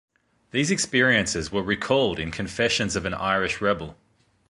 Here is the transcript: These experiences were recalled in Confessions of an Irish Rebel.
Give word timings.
These 0.49 0.71
experiences 0.71 1.51
were 1.51 1.61
recalled 1.61 2.17
in 2.17 2.31
Confessions 2.31 2.95
of 2.95 3.05
an 3.05 3.13
Irish 3.13 3.61
Rebel. 3.61 3.95